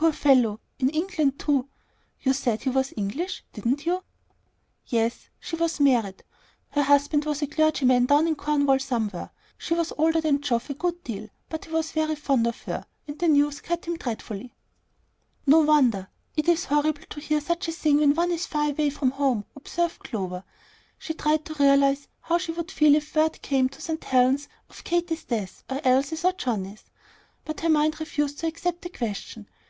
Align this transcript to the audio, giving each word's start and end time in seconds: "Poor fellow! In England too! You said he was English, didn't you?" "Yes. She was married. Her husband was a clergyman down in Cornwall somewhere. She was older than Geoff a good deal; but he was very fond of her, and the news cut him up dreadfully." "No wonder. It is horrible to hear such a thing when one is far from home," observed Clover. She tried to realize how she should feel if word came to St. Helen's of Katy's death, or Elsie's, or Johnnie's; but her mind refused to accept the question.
"Poor 0.00 0.12
fellow! 0.12 0.60
In 0.78 0.88
England 0.88 1.38
too! 1.38 1.68
You 2.22 2.32
said 2.32 2.62
he 2.62 2.70
was 2.70 2.94
English, 2.96 3.44
didn't 3.52 3.84
you?" 3.84 4.02
"Yes. 4.86 5.28
She 5.38 5.56
was 5.56 5.78
married. 5.78 6.22
Her 6.70 6.84
husband 6.84 7.26
was 7.26 7.42
a 7.42 7.46
clergyman 7.46 8.06
down 8.06 8.26
in 8.26 8.34
Cornwall 8.34 8.78
somewhere. 8.78 9.28
She 9.58 9.74
was 9.74 9.92
older 9.98 10.22
than 10.22 10.40
Geoff 10.40 10.70
a 10.70 10.74
good 10.74 11.04
deal; 11.04 11.28
but 11.50 11.66
he 11.66 11.70
was 11.70 11.92
very 11.92 12.14
fond 12.14 12.46
of 12.46 12.62
her, 12.62 12.86
and 13.06 13.18
the 13.18 13.28
news 13.28 13.60
cut 13.60 13.84
him 13.84 13.92
up 13.92 13.98
dreadfully." 14.00 14.54
"No 15.46 15.58
wonder. 15.58 16.08
It 16.34 16.48
is 16.48 16.64
horrible 16.64 17.04
to 17.10 17.20
hear 17.20 17.42
such 17.42 17.68
a 17.68 17.72
thing 17.72 17.98
when 17.98 18.14
one 18.14 18.30
is 18.32 18.46
far 18.46 18.72
from 18.90 19.10
home," 19.10 19.44
observed 19.54 19.98
Clover. 20.02 20.44
She 20.98 21.12
tried 21.12 21.44
to 21.44 21.54
realize 21.62 22.08
how 22.22 22.38
she 22.38 22.54
should 22.54 22.70
feel 22.70 22.94
if 22.94 23.14
word 23.14 23.42
came 23.42 23.68
to 23.68 23.82
St. 23.82 24.02
Helen's 24.02 24.48
of 24.70 24.82
Katy's 24.82 25.24
death, 25.24 25.62
or 25.68 25.78
Elsie's, 25.84 26.24
or 26.24 26.32
Johnnie's; 26.32 26.84
but 27.44 27.60
her 27.60 27.68
mind 27.68 28.00
refused 28.00 28.38
to 28.38 28.46
accept 28.46 28.80
the 28.80 28.88
question. 28.88 29.46